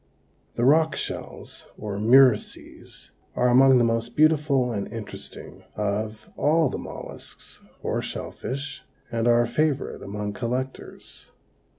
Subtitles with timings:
[0.55, 6.79] The rock shells or murices are among the most beautiful and interesting of all the
[6.79, 11.29] mollusks or shell fish, and are a favorite among collectors.